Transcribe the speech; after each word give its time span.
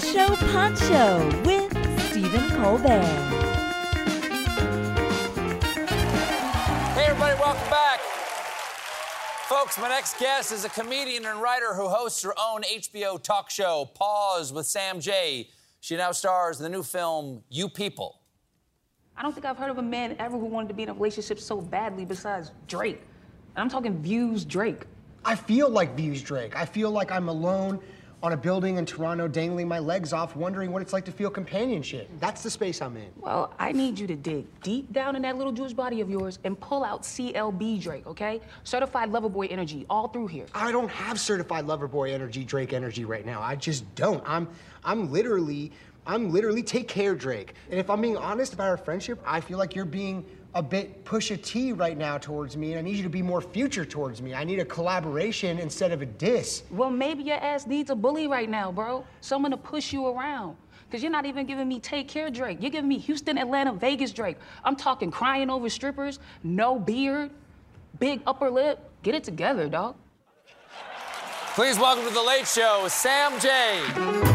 The 0.00 0.06
Late 0.06 0.14
Show 0.14 0.36
Pod 0.52 0.78
Show 0.78 1.42
with 1.44 2.00
Stephen 2.10 2.48
Colbert. 2.50 3.02
Hey, 6.94 7.04
everybody, 7.04 7.38
welcome 7.38 7.70
back. 7.70 8.00
Folks, 9.48 9.78
my 9.78 9.88
next 9.88 10.18
guest 10.18 10.52
is 10.52 10.64
a 10.64 10.70
comedian 10.70 11.26
and 11.26 11.42
writer 11.42 11.74
who 11.74 11.88
hosts 11.88 12.22
her 12.22 12.32
own 12.40 12.62
HBO 12.62 13.22
talk 13.22 13.50
show, 13.50 13.90
Pause 13.94 14.52
with 14.54 14.66
Sam 14.66 15.00
Jay. 15.00 15.50
She 15.80 15.96
now 15.96 16.12
stars 16.12 16.58
in 16.58 16.64
the 16.64 16.70
new 16.70 16.82
film, 16.82 17.42
You 17.50 17.68
People. 17.68 18.20
I 19.16 19.22
don't 19.22 19.32
think 19.32 19.44
I've 19.44 19.58
heard 19.58 19.70
of 19.70 19.78
a 19.78 19.82
man 19.82 20.16
ever 20.18 20.38
who 20.38 20.46
wanted 20.46 20.68
to 20.68 20.74
be 20.74 20.84
in 20.84 20.88
a 20.88 20.94
relationship 20.94 21.38
so 21.38 21.60
badly 21.60 22.04
besides 22.06 22.52
Drake. 22.68 23.02
And 23.54 23.62
I'm 23.62 23.68
talking 23.68 24.00
views 24.00 24.44
Drake. 24.44 24.86
I 25.24 25.34
feel 25.34 25.68
like 25.68 25.94
Views 25.94 26.22
Drake. 26.22 26.56
I 26.56 26.64
feel 26.64 26.90
like 26.90 27.12
I'm 27.12 27.28
alone 27.28 27.80
on 28.22 28.32
a 28.32 28.36
building 28.36 28.76
in 28.76 28.84
Toronto, 28.84 29.26
dangling 29.28 29.66
my 29.66 29.78
legs 29.78 30.12
off, 30.12 30.36
wondering 30.36 30.72
what 30.72 30.82
it's 30.82 30.92
like 30.92 31.04
to 31.06 31.12
feel 31.12 31.30
companionship. 31.30 32.08
That's 32.20 32.42
the 32.42 32.50
space 32.50 32.82
I'm 32.82 32.96
in. 32.96 33.10
Well, 33.16 33.54
I 33.58 33.72
need 33.72 33.98
you 33.98 34.06
to 34.06 34.16
dig 34.16 34.46
deep 34.62 34.92
down 34.92 35.16
in 35.16 35.22
that 35.22 35.36
little 35.36 35.52
Jewish 35.52 35.72
body 35.72 36.00
of 36.00 36.10
yours 36.10 36.38
and 36.44 36.58
pull 36.60 36.84
out 36.84 37.02
CLB 37.02 37.80
Drake, 37.80 38.06
okay? 38.06 38.40
Certified 38.64 39.10
Lover 39.10 39.28
Boy 39.28 39.46
energy 39.46 39.86
all 39.88 40.08
through 40.08 40.26
here. 40.26 40.46
I 40.54 40.70
don't 40.72 40.90
have 40.90 41.18
certified 41.18 41.66
lover 41.66 41.88
boy 41.88 42.12
energy, 42.12 42.44
Drake 42.44 42.72
energy 42.72 43.04
right 43.04 43.24
now. 43.24 43.40
I 43.40 43.56
just 43.56 43.92
don't. 43.94 44.22
I'm 44.26 44.48
I'm 44.84 45.10
literally 45.10 45.72
I'm 46.06 46.32
literally 46.32 46.62
take 46.62 46.88
care 46.88 47.14
Drake. 47.14 47.54
And 47.70 47.78
if 47.78 47.90
I'm 47.90 48.00
being 48.00 48.16
honest 48.16 48.52
about 48.54 48.68
our 48.68 48.76
friendship, 48.76 49.20
I 49.24 49.40
feel 49.40 49.58
like 49.58 49.74
you're 49.74 49.84
being 49.84 50.24
a 50.54 50.62
bit 50.62 51.04
Pusha 51.04 51.40
T 51.42 51.72
right 51.72 51.96
now 51.96 52.18
towards 52.18 52.56
me, 52.56 52.72
and 52.72 52.78
I 52.78 52.82
need 52.82 52.96
you 52.96 53.02
to 53.02 53.08
be 53.08 53.22
more 53.22 53.40
Future 53.40 53.84
towards 53.84 54.20
me. 54.20 54.34
I 54.34 54.44
need 54.44 54.58
a 54.58 54.64
collaboration 54.64 55.58
instead 55.58 55.92
of 55.92 56.02
a 56.02 56.06
diss. 56.06 56.62
Well, 56.70 56.90
maybe 56.90 57.22
your 57.22 57.36
ass 57.36 57.66
needs 57.66 57.90
a 57.90 57.94
bully 57.94 58.26
right 58.26 58.48
now, 58.48 58.72
bro. 58.72 59.04
Someone 59.20 59.50
to 59.52 59.56
push 59.56 59.92
you 59.92 60.06
around. 60.06 60.56
Cause 60.90 61.04
you're 61.04 61.12
not 61.12 61.24
even 61.24 61.46
giving 61.46 61.68
me 61.68 61.78
take 61.78 62.08
care 62.08 62.30
Drake. 62.30 62.58
You're 62.60 62.72
giving 62.72 62.88
me 62.88 62.98
Houston, 62.98 63.38
Atlanta, 63.38 63.72
Vegas 63.72 64.10
Drake. 64.10 64.36
I'm 64.64 64.74
talking 64.74 65.12
crying 65.12 65.48
over 65.48 65.68
strippers, 65.68 66.18
no 66.42 66.80
beard, 66.80 67.30
big 68.00 68.20
upper 68.26 68.50
lip. 68.50 68.90
Get 69.04 69.14
it 69.14 69.22
together, 69.22 69.68
dog. 69.68 69.94
Please 71.54 71.78
welcome 71.78 72.06
to 72.08 72.12
The 72.12 72.22
Late 72.22 72.48
Show, 72.48 72.86
Sam 72.88 73.38
Jay. 73.38 74.29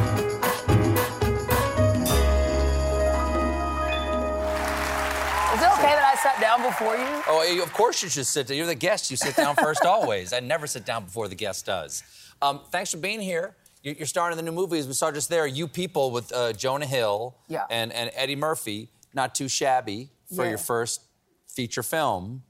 Sat 6.26 6.42
down 6.42 6.64
before 6.64 6.96
you? 6.98 7.06
Oh, 7.28 7.60
of 7.64 7.72
course 7.74 8.02
you 8.02 8.10
should 8.10 8.26
sit 8.26 8.48
down. 8.48 8.58
You're 8.58 8.66
the 8.66 8.74
guest. 8.76 9.12
You 9.12 9.18
sit 9.18 9.36
down 9.36 9.56
first 9.56 9.86
always. 9.86 10.34
I 10.34 10.40
never 10.40 10.66
sit 10.66 10.84
down 10.86 11.06
before 11.06 11.28
the 11.28 11.36
guest 11.36 11.66
does. 11.68 12.02
Um, 12.42 12.62
thanks 12.72 12.90
for 12.92 12.98
being 12.98 13.22
here. 13.22 13.56
You- 13.84 13.96
You're 13.98 14.08
starring 14.08 14.32
in 14.32 14.38
the 14.44 14.50
new 14.52 14.56
movies. 14.56 14.88
We 14.88 14.94
saw 14.94 15.12
just 15.12 15.30
there, 15.30 15.46
You 15.46 15.68
People 15.68 16.10
with 16.10 16.34
uh, 16.34 16.54
Jonah 16.54 16.88
Hill 16.88 17.36
Yeah. 17.48 17.66
and, 17.70 17.94
and 17.94 18.10
Eddie 18.16 18.36
Murphy. 18.36 18.90
Not 19.14 19.36
too 19.36 19.48
shabby 19.48 20.10
for 20.36 20.44
Yeah. 20.44 20.50
your 20.50 20.58
first 20.58 21.02
feature 21.48 21.84
film. 21.84 22.42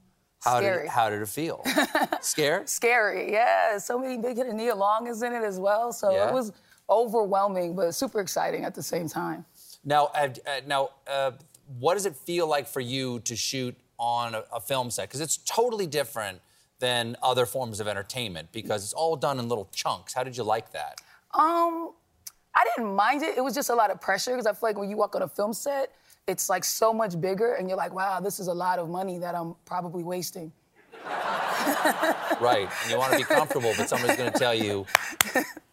How 0.42 0.60
did, 0.60 0.86
how 0.88 1.10
did 1.10 1.20
it 1.22 1.28
feel? 1.28 1.62
Scared? 2.22 2.68
Scary, 2.68 3.30
yeah. 3.32 3.76
So 3.78 3.98
many 3.98 4.16
big 4.16 4.36
hit 4.38 4.46
and 4.46 4.56
Nia 4.56 4.74
Long 4.74 5.06
is 5.06 5.22
in 5.22 5.32
it 5.34 5.42
as 5.42 5.58
well. 5.60 5.92
So 5.92 6.12
Yeah. 6.12 6.28
it 6.28 6.32
was 6.32 6.52
overwhelming, 6.88 7.74
but 7.76 7.92
super 7.94 8.20
exciting 8.20 8.64
at 8.64 8.74
the 8.74 8.82
same 8.82 9.08
time. 9.08 9.44
Now, 9.84 10.06
uh, 10.14 10.28
now, 10.66 10.90
uh, 11.06 11.32
what 11.78 11.94
does 11.94 12.06
it 12.06 12.16
feel 12.16 12.46
like 12.46 12.66
for 12.66 12.80
you 12.80 13.20
to 13.20 13.36
shoot 13.36 13.76
on 13.98 14.34
a, 14.34 14.44
a 14.52 14.60
film 14.60 14.90
set? 14.90 15.08
Because 15.08 15.20
it's 15.20 15.38
totally 15.38 15.86
different 15.86 16.40
than 16.78 17.16
other 17.22 17.46
forms 17.46 17.80
of 17.80 17.88
entertainment 17.88 18.52
because 18.52 18.84
it's 18.84 18.92
all 18.92 19.16
done 19.16 19.38
in 19.38 19.48
little 19.48 19.68
chunks. 19.72 20.12
How 20.12 20.22
did 20.22 20.36
you 20.36 20.42
like 20.44 20.72
that? 20.72 21.00
Um, 21.34 21.92
I 22.54 22.64
didn't 22.76 22.94
mind 22.94 23.22
it. 23.22 23.36
It 23.36 23.40
was 23.42 23.54
just 23.54 23.70
a 23.70 23.74
lot 23.74 23.90
of 23.90 24.00
pressure 24.00 24.32
because 24.32 24.46
I 24.46 24.52
feel 24.52 24.68
like 24.68 24.78
when 24.78 24.90
you 24.90 24.96
walk 24.96 25.14
on 25.16 25.22
a 25.22 25.28
film 25.28 25.52
set, 25.52 25.92
it's 26.26 26.48
like 26.48 26.64
so 26.64 26.92
much 26.92 27.20
bigger, 27.20 27.54
and 27.54 27.68
you're 27.68 27.76
like, 27.78 27.94
wow, 27.94 28.18
this 28.18 28.40
is 28.40 28.48
a 28.48 28.52
lot 28.52 28.78
of 28.80 28.88
money 28.88 29.16
that 29.18 29.34
I'm 29.34 29.54
probably 29.64 30.02
wasting. 30.02 30.52
Right. 32.40 32.68
And 32.82 32.90
you 32.90 32.98
want 32.98 33.12
to 33.12 33.18
be 33.18 33.24
comfortable, 33.24 33.72
but 33.76 33.88
somebody's 33.88 34.16
going 34.16 34.32
to 34.32 34.38
tell 34.38 34.54
you, 34.54 34.84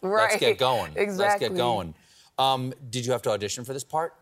Right. 0.01 0.29
let's 0.29 0.37
get 0.37 0.57
going. 0.57 0.93
Exactly. 0.95 1.17
Let's 1.17 1.39
get 1.39 1.55
going. 1.55 1.93
Um, 2.37 2.73
did 2.89 3.05
you 3.05 3.11
have 3.11 3.21
to 3.23 3.31
audition 3.31 3.63
for 3.65 3.73
this 3.73 3.83
part? 3.83 4.13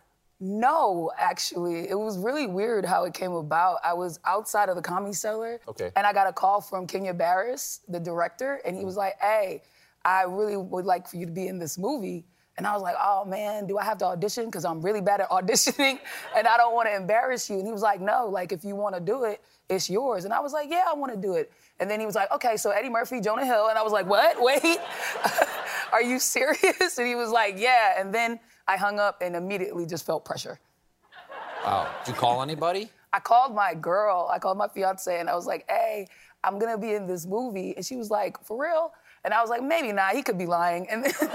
No, 0.44 1.12
actually, 1.20 1.88
it 1.88 1.94
was 1.98 2.18
really 2.18 2.48
weird 2.48 2.84
how 2.84 3.04
it 3.06 3.14
came 3.14 3.32
about. 3.34 3.78
I 3.84 3.94
was 3.94 4.20
outside 4.26 4.70
of 4.70 4.76
the 4.76 4.82
comedy 4.82 5.14
cellar, 5.14 5.60
Okay. 5.68 5.92
and 5.96 6.08
I 6.08 6.14
got 6.14 6.26
a 6.28 6.34
call 6.34 6.62
from 6.62 6.88
Kenya 6.88 7.14
Barris, 7.14 7.82
the 7.88 8.00
director, 8.00 8.60
and 8.66 8.76
he 8.76 8.84
was 8.84 8.98
like, 8.98 9.20
"Hey, 9.22 9.62
I 10.04 10.24
really 10.24 10.58
would 10.58 10.86
like 10.86 11.08
for 11.08 11.18
you 11.18 11.28
to 11.28 11.32
be 11.32 11.48
in 11.48 11.60
this 11.60 11.78
movie." 11.78 12.26
And 12.58 12.66
I 12.66 12.74
was 12.74 12.82
like, 12.82 12.96
"Oh 13.00 13.24
man, 13.24 13.68
do 13.68 13.78
I 13.78 13.84
have 13.84 14.00
to 14.00 14.06
audition? 14.06 14.46
Because 14.46 14.66
I'm 14.66 14.82
really 14.82 15.00
bad 15.00 15.22
at 15.22 15.30
auditioning, 15.30 16.00
and 16.36 16.48
I 16.48 16.58
don't 16.58 16.74
want 16.74 16.90
to 16.90 16.96
embarrass 16.96 17.48
you." 17.48 17.58
And 17.60 17.68
he 17.68 17.72
was 17.72 17.84
like, 17.84 18.02
"No, 18.02 18.28
like 18.28 18.52
if 18.52 18.66
you 18.66 18.76
want 18.76 18.96
to 18.96 19.02
do 19.02 19.26
it, 19.26 19.42
it's 19.70 19.92
yours." 19.92 20.26
And 20.26 20.34
I 20.34 20.40
was 20.40 20.54
like, 20.54 20.72
"Yeah, 20.72 20.86
I 20.90 20.96
want 20.96 21.14
to 21.14 21.20
do 21.20 21.36
it." 21.36 21.52
And 21.80 21.88
then 21.90 22.00
he 22.00 22.08
was 22.08 22.16
like, 22.16 22.32
"Okay, 22.32 22.58
so 22.58 22.72
Eddie 22.72 22.90
Murphy, 22.90 23.22
Jonah 23.22 23.46
Hill," 23.46 23.68
and 23.68 23.78
I 23.78 23.84
was 23.84 23.94
like, 23.94 24.08
"What? 24.08 24.42
Wait, 24.44 24.80
are 25.94 26.02
you 26.02 26.18
serious?" 26.18 26.98
And 26.98 27.06
he 27.08 27.14
was 27.14 27.30
like, 27.30 27.60
"Yeah." 27.60 28.00
And 28.02 28.12
then 28.12 28.40
I 28.68 28.78
hung 28.78 29.00
up 29.00 29.22
and 29.22 29.36
immediately 29.36 29.86
just 29.86 30.06
felt 30.06 30.26
pressure. 30.26 30.60
Wow. 31.66 31.88
Did 32.06 32.14
you 32.14 32.18
call 32.20 32.42
anybody? 32.42 32.90
I 33.14 33.20
called 33.20 33.54
my 33.54 33.74
girl, 33.74 34.30
I 34.32 34.40
called 34.40 34.58
my 34.58 34.68
fiance, 34.68 35.20
and 35.20 35.30
I 35.30 35.36
was 35.36 35.46
like, 35.46 35.70
hey, 35.70 36.08
I'm 36.44 36.60
gonna 36.60 36.78
be 36.78 36.94
in 36.94 37.08
this 37.08 37.26
movie. 37.26 37.76
And 37.76 37.86
she 37.86 37.98
was 37.98 38.10
like, 38.10 38.42
for 38.44 38.62
real? 38.62 38.94
And 39.24 39.34
I 39.34 39.42
was 39.42 39.50
like, 39.50 39.62
maybe 39.62 39.92
not, 39.92 40.16
he 40.16 40.24
could 40.24 40.38
be 40.38 40.46
lying. 40.46 40.88
And 40.90 41.04
then, 41.04 41.14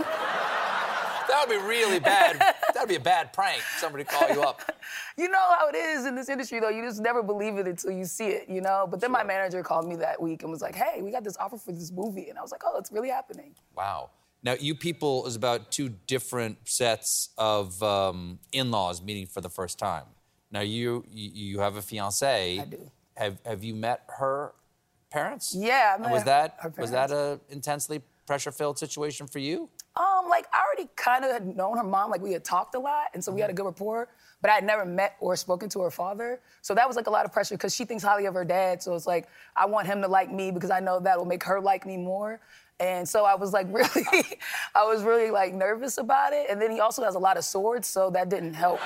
That 1.29 1.49
would 1.49 1.61
be 1.61 1.67
really 1.67 1.99
bad. 1.99 2.39
That 2.39 2.81
would 2.81 2.89
be 2.89 2.97
a 2.97 3.01
bad 3.01 3.33
prank. 3.33 3.61
Somebody 3.79 4.05
call 4.05 4.29
you 4.29 4.43
up. 4.43 4.63
you 5.17 5.29
know 5.29 5.55
how 5.59 5.69
it 5.69 5.75
is 5.75 6.07
in 6.07 6.15
this 6.15 6.29
industry, 6.29 6.61
though. 6.61 6.69
You 6.69 6.83
just 6.83 7.01
never 7.01 7.23
believe 7.23 7.57
it 7.57 7.67
until 7.67 7.91
you 7.91 8.05
see 8.05 8.29
it, 8.29 8.49
you 8.49 8.61
know? 8.61 8.87
But 8.89 9.01
then 9.01 9.11
my 9.11 9.25
manager 9.25 9.63
called 9.63 9.89
me 9.89 9.97
that 9.97 10.21
week 10.21 10.43
and 10.43 10.51
was 10.51 10.63
like, 10.63 10.75
hey, 10.75 11.03
we 11.03 11.11
got 11.11 11.25
this 11.25 11.37
offer 11.39 11.59
for 11.59 11.73
this 11.73 11.91
movie. 11.91 12.29
And 12.29 12.39
I 12.39 12.43
was 12.43 12.53
like, 12.53 12.63
oh, 12.65 12.79
it's 12.79 12.93
really 12.93 13.09
happening. 13.09 13.55
Wow. 13.77 14.11
Now, 14.47 14.55
You 14.61 14.77
People 14.77 15.27
is 15.27 15.35
about 15.35 15.73
two 15.73 15.89
different 16.07 16.59
sets 16.69 17.31
of 17.37 17.83
um, 17.83 18.39
in-laws 18.53 19.03
meeting 19.03 19.27
for 19.27 19.41
the 19.41 19.51
first 19.51 19.77
time. 19.77 20.05
Now, 20.53 20.61
you 20.61 21.05
you, 21.11 21.59
have 21.59 21.75
a 21.77 21.83
fiance. 21.83 22.61
I 22.61 22.65
do. 22.65 22.91
Have 23.17 23.41
Have 23.45 23.65
you 23.65 23.75
met 23.75 24.03
her 24.07 24.53
parents? 25.11 25.53
Yeah, 25.53 25.97
I 26.01 26.13
was 26.13 26.23
that 26.23 26.79
was 26.79 26.93
that 26.93 27.11
a 27.11 27.41
intensely 27.51 28.01
pressure-filled 28.25 28.79
situation 28.79 29.27
for 29.27 29.41
you? 29.41 29.69
Um, 29.97 30.29
like 30.29 30.47
I 30.53 30.63
already 30.65 30.89
kind 30.95 31.25
of 31.25 31.33
had 31.33 31.57
known 31.57 31.77
her 31.77 31.83
mom, 31.83 32.11
like 32.11 32.21
we 32.21 32.33
had 32.33 32.45
talked 32.45 32.77
a 32.77 32.79
lot, 32.79 33.07
and 33.15 33.25
so 33.25 33.33
we 33.33 33.41
had 33.41 33.51
a 33.51 33.53
good 33.53 33.65
rapport. 33.65 34.09
But 34.43 34.51
I 34.51 34.55
had 34.55 34.65
never 34.65 34.85
met 34.85 35.17
or 35.19 35.35
spoken 35.35 35.69
to 35.71 35.81
her 35.81 35.91
father, 35.91 36.41
so 36.63 36.73
that 36.75 36.87
was 36.87 36.95
like 36.95 37.09
a 37.09 37.11
lot 37.11 37.25
of 37.25 37.33
pressure 37.33 37.57
because 37.57 37.75
she 37.75 37.85
thinks 37.85 38.05
highly 38.05 38.27
of 38.27 38.35
her 38.35 38.45
dad. 38.45 38.81
So 38.81 38.95
it's 38.95 39.09
like 39.09 39.27
I 39.57 39.67
want 39.67 39.89
him 39.89 40.03
to 40.03 40.09
like 40.09 40.31
me 40.31 40.53
because 40.53 40.71
I 40.71 40.79
know 40.79 41.01
that 41.01 41.19
will 41.19 41.25
make 41.25 41.43
her 41.43 41.61
like 41.61 41.85
me 41.85 41.97
more. 41.97 42.41
And 42.79 43.09
so 43.09 43.25
I 43.25 43.35
was 43.35 43.53
like 43.53 43.67
really, 43.73 44.05
I 44.75 44.85
was 44.85 45.03
really 45.03 45.31
like 45.31 45.55
nervous 45.55 45.99
about 45.99 46.33
it. 46.33 46.47
And 46.51 46.61
then 46.61 46.71
he 46.71 46.81
also 46.81 47.03
has 47.05 47.15
a 47.15 47.19
lot 47.19 47.37
of 47.39 47.45
swords, 47.45 47.89
so 47.89 48.11
that 48.11 48.29
didn't 48.29 48.55
help. 48.55 48.81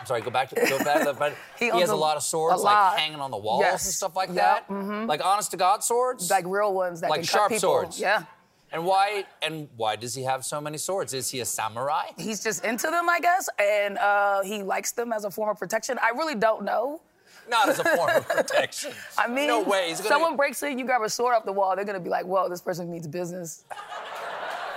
I'm 0.00 0.06
sorry. 0.06 0.20
Go 0.20 0.30
back 0.30 0.48
to 0.50 0.54
go 0.54 0.78
back 0.84 0.98
to 1.04 1.12
the. 1.12 1.32
He 1.58 1.70
He, 1.70 1.80
has 1.80 1.90
a, 1.90 1.94
a- 1.94 1.96
lot 1.96 2.16
of 2.16 2.22
swords, 2.22 2.60
a 2.60 2.64
like 2.64 2.98
hanging 2.98 3.20
on 3.20 3.30
the 3.30 3.36
walls 3.36 3.62
Yes. 3.62 3.84
and 3.86 3.94
stuff 3.94 4.14
like 4.16 4.28
Yeah, 4.32 4.60
that. 4.68 5.06
Like 5.06 5.24
honest 5.24 5.50
to 5.52 5.56
God 5.56 5.82
swords. 5.82 6.30
Like 6.30 6.44
real 6.46 6.72
ones 6.72 7.00
that 7.00 7.10
Like 7.10 7.20
can 7.20 7.26
sharp 7.26 7.42
cut 7.50 7.56
people. 7.56 7.60
swords. 7.70 8.00
Yeah. 8.00 8.24
And 8.70 8.84
why? 8.84 9.24
And 9.42 9.68
why 9.76 9.96
does 9.96 10.14
he 10.14 10.22
have 10.24 10.44
so 10.44 10.60
many 10.60 10.76
swords? 10.78 11.14
Is 11.14 11.30
he 11.30 11.40
a 11.40 11.44
samurai? 11.44 12.08
He's 12.18 12.42
just 12.44 12.64
into 12.64 12.88
them, 12.90 13.08
I 13.08 13.18
guess, 13.18 13.48
and 13.58 13.96
uh, 13.98 14.42
he 14.42 14.62
likes 14.62 14.92
them 14.92 15.12
as 15.12 15.24
a 15.24 15.30
form 15.30 15.48
of 15.50 15.58
protection. 15.58 15.98
I 16.02 16.10
really 16.10 16.34
don't 16.34 16.64
know. 16.64 17.00
Not 17.48 17.68
as 17.68 17.78
a 17.78 17.84
form 17.84 18.10
of 18.16 18.28
protection. 18.28 18.92
I 19.18 19.26
mean, 19.28 19.46
no 19.48 19.62
way. 19.62 19.88
He's 19.88 19.98
gonna- 19.98 20.08
someone 20.10 20.36
breaks 20.36 20.62
in, 20.62 20.78
you 20.78 20.84
grab 20.84 21.02
a 21.02 21.08
sword 21.08 21.34
off 21.34 21.44
the 21.44 21.52
wall, 21.52 21.74
they're 21.76 21.84
gonna 21.84 22.00
be 22.00 22.10
like, 22.10 22.26
"Whoa, 22.26 22.48
this 22.48 22.60
person 22.60 22.90
means 22.90 23.06
business." 23.06 23.64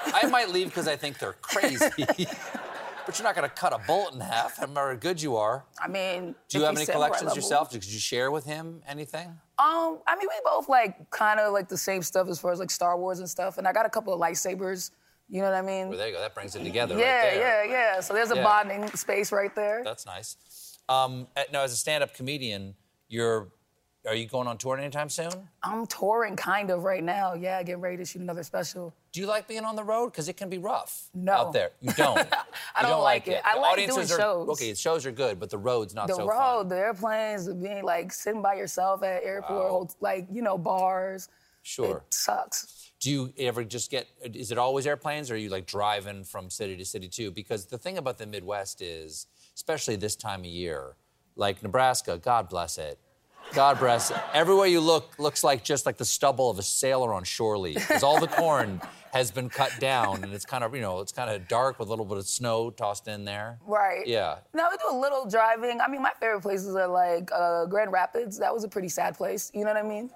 I 0.05 0.25
might 0.27 0.49
leave 0.49 0.67
because 0.67 0.87
I 0.87 0.95
think 0.95 1.19
they're 1.19 1.35
crazy. 1.41 1.85
but 3.05 3.19
you're 3.19 3.23
not 3.23 3.35
to 3.35 3.49
cut 3.49 3.73
a 3.73 3.79
bullet 3.79 4.13
in 4.13 4.19
half. 4.19 4.59
no 4.67 4.73
How 4.73 4.93
good 4.95 5.21
you 5.21 5.35
are. 5.35 5.63
I 5.79 5.87
mean, 5.87 6.35
Do 6.49 6.57
you 6.59 6.63
have 6.65 6.75
any 6.75 6.85
collections 6.85 7.35
yourself? 7.35 7.69
Did 7.71 7.85
you 7.85 7.99
share 7.99 8.31
with 8.31 8.45
him 8.45 8.81
anything? 8.87 9.27
Um, 9.59 9.99
I 10.07 10.15
mean, 10.17 10.27
we 10.27 10.35
both 10.43 10.69
like 10.69 11.09
kind 11.11 11.39
of 11.39 11.53
like 11.53 11.67
the 11.69 11.77
same 11.77 12.01
stuff 12.01 12.27
as 12.29 12.39
far 12.39 12.51
as 12.51 12.59
like 12.59 12.71
Star 12.71 12.97
Wars 12.97 13.19
and 13.19 13.29
stuff, 13.29 13.57
and 13.57 13.67
I 13.67 13.73
got 13.73 13.85
a 13.85 13.89
couple 13.89 14.13
of 14.13 14.19
lightsabers. 14.19 14.91
You 15.29 15.41
know 15.41 15.49
what 15.49 15.55
I 15.55 15.61
mean? 15.61 15.89
Well, 15.89 15.97
there 15.97 16.07
you 16.07 16.13
go. 16.13 16.19
That 16.19 16.33
brings 16.35 16.55
it 16.55 16.63
together 16.63 16.97
yeah, 16.97 17.21
right 17.23 17.33
there. 17.35 17.65
yeah, 17.65 17.71
yeah. 17.95 17.99
So 18.01 18.13
there's 18.13 18.31
a 18.31 18.35
Yeah. 18.35 18.43
bonding 18.43 18.87
space 18.95 19.31
right 19.31 19.53
there. 19.55 19.81
That's 19.83 20.05
nice. 20.05 20.35
Um, 20.91 21.27
now, 21.53 21.61
as 21.63 21.71
a 21.71 21.75
stand-up 21.77 22.13
comedian, 22.13 22.75
you're 23.07 23.49
are 24.07 24.15
you 24.15 24.25
going 24.25 24.47
on 24.47 24.57
tour 24.57 24.79
anytime 24.79 25.09
soon? 25.09 25.29
I'm 25.61 25.85
touring 25.85 26.35
kind 26.35 26.71
of 26.71 26.83
right 26.83 27.03
now. 27.03 27.35
Yeah, 27.35 27.61
getting 27.61 27.81
ready 27.81 27.97
to 27.97 28.05
shoot 28.05 28.19
another 28.23 28.41
special. 28.41 28.91
Do 29.11 29.19
you 29.21 29.27
like 29.27 29.47
being 29.47 29.63
on 29.63 29.75
the 29.75 29.83
road? 29.83 30.07
Because 30.11 30.27
it 30.27 30.37
can 30.37 30.49
be 30.49 30.57
rough 30.57 31.03
No. 31.13 31.33
out 31.33 31.53
there. 31.53 31.69
You 31.81 31.93
don't. 31.93 32.17
I 32.75 32.81
You 32.81 32.87
don't 32.87 33.03
like 33.03 33.27
it. 33.27 33.43
I 33.45 33.53
The 33.53 33.59
like 33.61 33.73
audiences 33.73 34.07
doing 34.09 34.19
are, 34.19 34.23
shows. 34.23 34.49
Okay, 34.49 34.73
shows 34.73 35.05
are 35.05 35.11
good, 35.11 35.39
but 35.39 35.51
the 35.51 35.59
road's 35.59 35.93
not 35.93 36.07
the 36.07 36.15
so 36.15 36.25
road, 36.27 36.29
fun. 36.29 36.39
the 36.39 36.55
road, 36.55 36.69
the 36.69 36.77
airplanes, 36.77 37.47
being 37.47 37.83
like 37.83 38.11
sitting 38.11 38.41
by 38.41 38.55
yourself 38.55 39.03
at 39.03 39.23
airport, 39.23 39.69
hot- 39.71 39.95
like 40.01 40.25
you 40.31 40.41
know 40.41 40.57
bars. 40.57 41.29
Sure. 41.61 41.97
It 41.97 42.13
sucks. 42.13 42.91
Do 43.01 43.11
you 43.11 43.31
ever 43.37 43.63
just 43.63 43.91
get? 43.91 44.07
Is 44.23 44.51
it 44.51 44.57
always 44.57 44.87
airplanes, 44.87 45.29
or 45.29 45.35
are 45.35 45.37
you 45.37 45.49
like 45.49 45.67
driving 45.67 46.23
from 46.23 46.49
city 46.49 46.75
to 46.75 46.85
city 46.85 47.07
too? 47.07 47.29
Because 47.29 47.65
the 47.67 47.77
thing 47.77 47.99
about 47.99 48.17
the 48.17 48.25
Midwest 48.25 48.81
is, 48.81 49.27
especially 49.55 49.95
this 49.95 50.15
time 50.15 50.41
of 50.41 50.45
year, 50.47 50.95
like 51.35 51.61
Nebraska, 51.63 52.17
God 52.17 52.49
bless 52.49 52.77
it. 52.77 52.99
God 53.53 53.79
bless 53.79 54.11
it. 54.11 54.17
Everywhere 54.33 54.67
you 54.67 54.79
look 54.79 55.17
looks 55.19 55.43
like 55.43 55.63
just 55.63 55.85
like 55.85 55.97
the 55.97 56.05
stubble 56.05 56.49
of 56.49 56.57
a 56.57 56.63
sailor 56.63 57.13
on 57.13 57.23
shore 57.23 57.57
leave, 57.57 57.75
because 57.75 58.03
all 58.03 58.19
the 58.19 58.27
corn 58.41 58.81
has 59.11 59.29
been 59.29 59.49
cut 59.49 59.77
down, 59.79 60.23
and 60.23 60.33
it's 60.33 60.45
kind 60.45 60.63
of 60.63 60.73
you 60.73 60.81
know 60.81 61.01
it's 61.01 61.11
kind 61.11 61.29
of 61.29 61.47
dark 61.49 61.77
with 61.77 61.89
a 61.89 61.91
little 61.91 62.05
bit 62.05 62.17
of 62.17 62.27
snow 62.27 62.69
tossed 62.69 63.07
in 63.09 63.25
there. 63.25 63.59
Right. 63.65 64.07
Yeah. 64.07 64.37
Now 64.53 64.69
we 64.71 64.77
do 64.77 64.95
a 64.95 64.99
little 64.99 65.25
driving. 65.25 65.81
I 65.81 65.89
mean, 65.89 66.01
my 66.01 66.13
favorite 66.19 66.41
places 66.41 66.75
are 66.75 66.87
like 66.87 67.29
uh, 67.33 67.65
Grand 67.65 67.91
Rapids. 67.91 68.39
That 68.39 68.53
was 68.53 68.63
a 68.63 68.69
pretty 68.69 68.89
sad 68.89 69.17
place. 69.17 69.51
You 69.53 69.65
know 69.65 69.73
what 69.73 69.83
I 69.83 69.87
mean? 69.87 70.09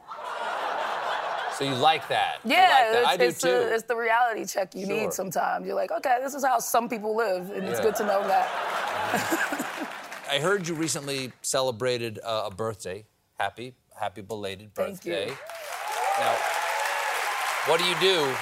So 1.58 1.64
you 1.64 1.74
like 1.76 2.08
that? 2.10 2.40
Yeah, 2.44 2.58
like 2.58 2.70
that. 2.70 2.96
it's, 2.96 3.08
I 3.08 3.18
do 3.18 3.24
it's, 3.26 3.42
too. 3.42 3.48
The, 3.48 3.74
it's 3.76 3.84
the 3.84 3.96
reality 3.96 4.46
check 4.46 4.76
you 4.76 4.86
Sure. 4.86 4.96
need 4.96 5.14
sometimes. 5.14 5.66
You're 5.66 5.76
like, 5.76 5.92
okay, 5.92 6.18
this 6.22 6.34
is 6.34 6.44
how 6.44 6.60
some 6.60 6.90
people 6.90 7.16
live, 7.16 7.50
and 7.52 7.66
it's 7.66 7.80
good 7.80 7.96
to 7.96 8.06
know 8.06 8.28
that. 8.28 8.48
I 10.30 10.40
heard 10.40 10.68
you 10.68 10.74
recently 10.74 11.32
celebrated 11.42 12.20
uh, 12.24 12.50
a 12.52 12.54
birthday. 12.54 13.06
Happy, 13.40 13.74
happy 13.98 14.22
belated 14.22 14.72
Thank 14.76 15.06
you. 15.06 15.14
birthday. 15.14 15.38
Now, 16.20 16.36
what 17.68 17.80
do 17.80 17.86
you 17.86 17.96
do? 18.02 18.34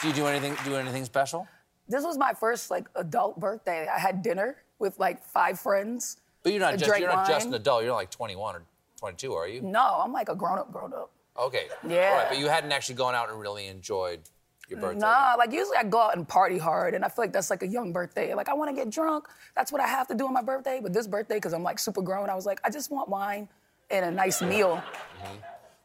Do 0.00 0.08
you 0.08 0.14
do 0.14 0.26
anything? 0.26 0.56
Do 0.64 0.76
anything 0.76 1.04
special? 1.04 1.46
This 1.88 2.04
was 2.04 2.16
my 2.16 2.32
first 2.32 2.70
like 2.70 2.86
adult 2.94 3.38
birthday. 3.38 3.88
I 3.94 3.98
had 3.98 4.22
dinner 4.22 4.56
with 4.78 4.98
like 4.98 5.22
five 5.22 5.60
friends. 5.60 6.16
But 6.42 6.52
you're 6.52 6.60
not 6.60 6.78
just 6.78 6.98
you're 6.98 7.08
not 7.08 7.28
just 7.28 7.48
an 7.48 7.54
adult. 7.54 7.82
You're 7.82 7.90
not 7.90 7.96
like 7.96 8.10
21 8.10 8.56
or 8.56 8.62
22, 8.98 9.32
are 9.34 9.48
you? 9.48 9.60
No, 9.60 10.00
I'm 10.02 10.12
like 10.12 10.28
a 10.28 10.34
grown 10.34 10.58
up, 10.58 10.72
grown 10.72 10.92
up. 10.94 11.10
Okay. 11.40 11.68
Yeah. 11.88 12.10
All 12.10 12.16
right, 12.18 12.28
but 12.28 12.38
you 12.38 12.48
hadn't 12.48 12.72
actually 12.72 12.96
gone 12.96 13.14
out 13.14 13.30
and 13.30 13.40
really 13.40 13.66
enjoyed 13.66 14.20
your 14.68 14.78
birthday. 14.78 15.00
Nah, 15.00 15.34
like 15.38 15.52
usually 15.52 15.76
I 15.76 15.84
go 15.84 16.00
out 16.00 16.16
and 16.16 16.28
party 16.28 16.58
hard, 16.58 16.94
and 16.94 17.04
I 17.04 17.08
feel 17.08 17.24
like 17.24 17.32
that's 17.32 17.50
like 17.50 17.62
a 17.62 17.66
young 17.66 17.92
birthday. 17.92 18.34
Like 18.34 18.48
I 18.48 18.54
want 18.54 18.70
to 18.70 18.76
get 18.76 18.90
drunk. 18.90 19.26
That's 19.56 19.72
what 19.72 19.80
I 19.80 19.86
have 19.86 20.06
to 20.08 20.14
do 20.14 20.26
on 20.26 20.32
my 20.32 20.42
birthday. 20.42 20.80
But 20.82 20.92
this 20.92 21.06
birthday, 21.06 21.36
because 21.36 21.52
I'm 21.52 21.62
like 21.62 21.78
super 21.78 22.02
grown, 22.02 22.28
I 22.28 22.34
was 22.34 22.46
like, 22.46 22.60
I 22.62 22.70
just 22.70 22.90
want 22.90 23.08
wine 23.08 23.48
and 23.90 24.04
a 24.04 24.10
nice 24.10 24.42
meal. 24.42 24.76
Mm-hmm. 24.76 25.36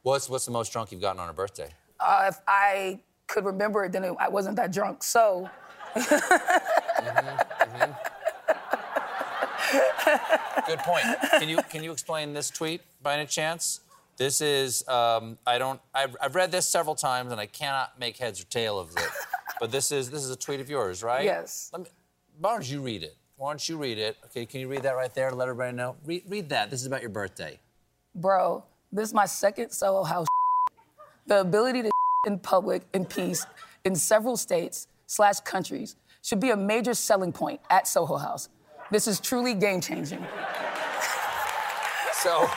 What's 0.03 0.29
what's 0.29 0.45
the 0.45 0.51
most 0.51 0.71
drunk 0.71 0.91
you've 0.91 1.01
gotten 1.01 1.19
on 1.19 1.29
a 1.29 1.33
birthday? 1.33 1.69
Uh, 1.99 2.25
if 2.27 2.39
I 2.47 2.99
could 3.27 3.45
remember 3.45 3.85
it, 3.85 3.91
then 3.91 4.03
it, 4.03 4.13
I 4.19 4.29
wasn't 4.29 4.57
that 4.57 4.71
drunk. 4.71 5.03
So 5.03 5.49
mm-hmm, 5.95 6.15
mm-hmm. 7.63 7.91
Good 10.67 10.79
point. 10.79 11.05
Can 11.31 11.49
you 11.49 11.57
can 11.69 11.83
you 11.83 11.91
explain 11.91 12.33
this 12.33 12.49
tweet 12.49 12.81
by 13.01 13.15
any 13.15 13.25
chance? 13.25 13.81
This 14.17 14.39
is 14.39 14.87
um, 14.87 15.37
I 15.45 15.57
don't 15.57 15.81
I've, 15.93 16.15
I've 16.21 16.35
read 16.35 16.51
this 16.51 16.65
several 16.67 16.95
times 16.95 17.31
and 17.31 17.41
I 17.41 17.45
cannot 17.45 17.99
make 17.99 18.17
heads 18.17 18.41
or 18.41 18.45
tail 18.45 18.79
of 18.79 18.91
it. 18.91 19.03
But 19.57 19.71
this 19.71 19.89
is 19.93 20.09
this 20.09 20.21
is 20.21 20.29
a 20.31 20.35
tweet 20.35 20.59
of 20.59 20.69
yours, 20.69 21.01
right? 21.01 21.23
Yes. 21.23 21.69
Let 21.71 21.83
me, 21.83 21.87
why 22.39 22.51
don't 22.51 22.69
you 22.69 22.81
read 22.81 23.03
it? 23.03 23.15
Why 23.37 23.51
don't 23.51 23.69
you 23.69 23.77
read 23.77 23.97
it? 23.97 24.17
Okay, 24.25 24.45
can 24.45 24.59
you 24.59 24.67
read 24.67 24.83
that 24.83 24.97
right 24.97 25.13
there? 25.13 25.31
Let 25.31 25.47
everybody 25.47 25.75
know. 25.77 25.95
Read, 26.05 26.23
read 26.27 26.49
that. 26.49 26.69
This 26.69 26.81
is 26.81 26.87
about 26.87 26.99
your 26.99 27.09
birthday. 27.09 27.57
bro, 28.13 28.65
this 28.91 29.07
is 29.07 29.13
my 29.13 29.25
second 29.25 29.69
Soho 29.71 30.03
House. 30.03 30.27
The 31.27 31.39
ability 31.39 31.83
to 31.83 31.91
in 32.27 32.37
public 32.37 32.83
in 32.93 33.05
peace 33.05 33.45
in 33.85 33.95
several 33.95 34.35
states 34.35 34.87
slash 35.07 35.39
countries 35.39 35.95
should 36.21 36.41
be 36.41 36.49
a 36.49 36.57
major 36.57 36.93
selling 36.93 37.31
point 37.31 37.61
at 37.69 37.87
Soho 37.87 38.17
House. 38.17 38.49
This 38.91 39.07
is 39.07 39.21
truly 39.21 39.53
game 39.53 39.79
changing. 39.79 40.25
So 42.13 42.49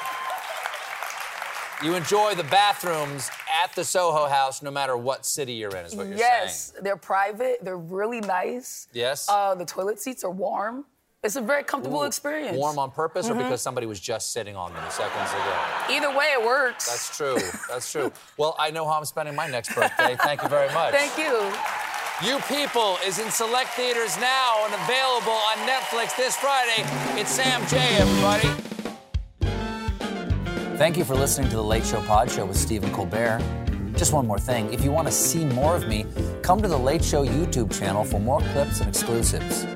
you 1.83 1.95
enjoy 1.95 2.35
the 2.35 2.45
bathrooms 2.45 3.31
at 3.63 3.75
the 3.75 3.85
Soho 3.85 4.27
House 4.27 4.63
no 4.63 4.71
matter 4.71 4.97
what 4.97 5.25
city 5.25 5.53
you're 5.55 5.71
in, 5.77 5.85
is 5.87 5.95
what 5.95 6.07
you're 6.09 6.17
Yes, 6.17 6.67
saying. 6.71 6.75
Yes, 6.77 6.83
they're 6.85 6.97
private. 6.97 7.65
They're 7.65 7.77
really 7.77 8.21
nice. 8.21 8.89
Yes. 8.93 9.27
Uh, 9.29 9.55
the 9.55 9.65
toilet 9.65 10.01
seats 10.01 10.25
are 10.25 10.31
warm. 10.31 10.85
It's 11.25 11.35
a 11.37 11.41
very 11.41 11.65
comfortable 11.65 12.03
Ooh, 12.03 12.07
experience. 12.07 12.57
Warm 12.57 12.79
on 12.79 12.91
purpose 12.93 13.27
Mhm. 13.27 13.33
or 13.33 13.35
because 13.35 13.61
somebody 13.61 13.87
was 13.87 13.99
just 13.99 14.33
sitting 14.33 14.55
on 14.57 14.73
them 14.73 14.85
seconds 14.91 15.31
ago? 15.33 15.55
Either 15.91 16.17
way, 16.17 16.27
it 16.33 16.45
works. 16.45 16.87
That's 16.89 17.17
true. 17.17 17.39
That's 17.69 17.91
true. 17.91 18.13
Well, 18.37 18.55
I 18.59 18.71
know 18.71 18.85
how 18.87 18.93
I'm 18.99 19.05
spending 19.05 19.35
my 19.35 19.49
next 19.49 19.75
birthday. 19.75 20.17
Thank 20.17 20.43
you 20.43 20.49
very 20.49 20.73
much. 20.73 20.95
Thank 20.95 21.19
you. 21.19 21.53
You 22.21 22.39
People 22.49 22.99
is 23.07 23.19
in 23.21 23.31
select 23.31 23.71
theaters 23.71 24.17
now 24.19 24.65
and 24.65 24.75
available 24.75 25.33
on 25.33 25.57
Netflix 25.69 26.17
this 26.17 26.37
Friday. 26.37 26.83
It's 27.21 27.31
Sam 27.31 27.65
Jay, 27.67 27.97
everybody. 27.99 28.78
Thank 30.79 30.97
you 30.97 31.03
for 31.03 31.17
listening 31.17 31.51
to 31.51 31.57
the 31.57 31.65
Late 31.65 31.85
Show 31.85 32.01
Pod 32.03 32.31
Show 32.31 32.47
with 32.47 32.57
Stephen 32.57 32.93
Colbert. 32.93 33.43
Just 33.97 34.13
one 34.13 34.29
more 34.29 34.39
thing. 34.39 34.73
If 34.73 34.85
you 34.85 34.93
want 34.93 35.09
to 35.09 35.13
see 35.13 35.45
more 35.45 35.75
of 35.75 35.89
me, 35.89 36.07
come 36.43 36.63
to 36.63 36.69
the 36.69 36.79
Late 36.79 37.03
Show 37.03 37.27
YouTube 37.27 37.77
channel 37.77 38.05
for 38.05 38.21
more 38.21 38.41
clips 38.53 38.79
and 38.79 38.89
exclusives. 38.89 39.67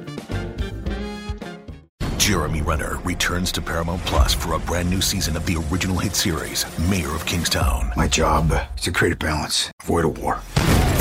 Jeremy 2.18 2.62
Renner 2.62 2.99
returns 2.99 3.50
to 3.50 3.61
Paramount 3.61 4.00
Plus 4.02 4.32
for 4.32 4.52
a 4.52 4.61
brand 4.61 4.88
new 4.88 5.00
season 5.00 5.37
of 5.37 5.44
the 5.44 5.56
original 5.73 5.99
hit 5.99 6.14
series, 6.14 6.64
Mayor 6.88 7.12
of 7.12 7.26
Kingstown. 7.26 7.90
My 7.97 8.06
job 8.06 8.52
is 8.76 8.85
to 8.85 8.92
create 8.92 9.14
a 9.14 9.16
balance, 9.16 9.73
avoid 9.82 10.04
a 10.04 10.09
war. 10.09 10.40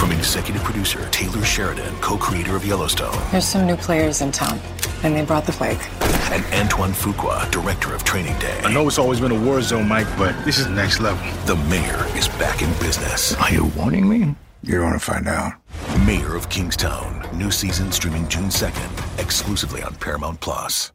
From 0.02 0.12
executive 0.14 0.64
producer 0.64 1.08
Taylor 1.12 1.44
Sheridan, 1.46 1.96
co 2.02 2.18
creator 2.18 2.56
of 2.56 2.66
Yellowstone, 2.66 3.16
There's 3.32 3.46
some 3.46 3.68
new 3.68 3.76
players 3.76 4.22
in 4.22 4.32
town, 4.32 4.60
and 5.04 5.16
they 5.16 5.24
brought 5.24 5.46
the 5.46 5.52
plague. 5.52 5.78
and 6.32 6.44
Antoine 6.56 6.90
Fuqua, 6.90 7.52
director 7.52 7.94
of 7.94 8.04
Training 8.04 8.36
Day. 8.40 8.60
I 8.64 8.74
know 8.74 8.88
it's 8.88 8.98
always 8.98 9.20
been 9.20 9.32
a 9.32 9.40
war 9.40 9.62
zone, 9.62 9.88
Mike, 9.88 10.08
but 10.18 10.34
this 10.44 10.58
is 10.58 10.66
next 10.66 11.02
level. 11.02 11.24
The 11.46 11.56
mayor 11.70 12.04
is 12.18 12.28
back 12.28 12.64
in 12.64 12.70
business. 12.80 13.36
Are 13.36 13.54
you 13.54 13.66
warning 13.78 14.10
me? 14.10 14.34
You're 14.64 14.80
going 14.82 14.94
to 14.94 15.00
find 15.00 15.28
out. 15.28 15.54
Mayor 16.04 16.36
of 16.36 16.50
Kingstown. 16.50 17.28
New 17.38 17.52
season 17.52 17.92
streaming 17.92 18.28
June 18.28 18.50
2nd, 18.50 19.20
exclusively 19.20 19.84
on 19.84 19.94
Paramount 19.98 20.40
Plus. 20.40 20.92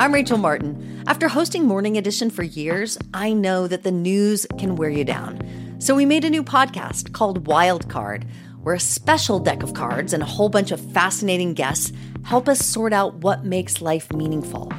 I'm 0.00 0.14
Rachel 0.14 0.38
Martin. 0.38 1.04
After 1.06 1.28
hosting 1.28 1.66
Morning 1.66 1.98
Edition 1.98 2.30
for 2.30 2.42
years, 2.42 2.96
I 3.12 3.34
know 3.34 3.66
that 3.68 3.82
the 3.82 3.92
news 3.92 4.46
can 4.58 4.76
wear 4.76 4.88
you 4.88 5.04
down. 5.04 5.42
So 5.78 5.94
we 5.94 6.06
made 6.06 6.24
a 6.24 6.30
new 6.30 6.42
podcast 6.42 7.12
called 7.12 7.46
Wild 7.46 7.90
Card, 7.90 8.24
where 8.66 8.74
a 8.74 8.80
special 8.80 9.38
deck 9.38 9.62
of 9.62 9.74
cards 9.74 10.12
and 10.12 10.24
a 10.24 10.26
whole 10.26 10.48
bunch 10.48 10.72
of 10.72 10.80
fascinating 10.92 11.54
guests 11.54 11.92
help 12.24 12.48
us 12.48 12.58
sort 12.58 12.92
out 12.92 13.14
what 13.18 13.44
makes 13.44 13.80
life 13.80 14.12
meaningful. 14.12 14.72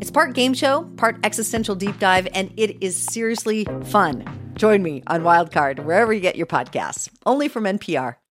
It's 0.00 0.12
part 0.12 0.34
game 0.34 0.54
show, 0.54 0.84
part 0.96 1.16
existential 1.24 1.74
deep 1.74 1.98
dive, 1.98 2.28
and 2.34 2.52
it 2.56 2.80
is 2.80 2.96
seriously 2.96 3.66
fun. 3.86 4.24
Join 4.54 4.80
me 4.80 5.02
on 5.08 5.22
Wildcard, 5.22 5.84
wherever 5.84 6.12
you 6.12 6.20
get 6.20 6.36
your 6.36 6.46
podcasts, 6.46 7.08
only 7.26 7.48
from 7.48 7.64
NPR. 7.64 8.21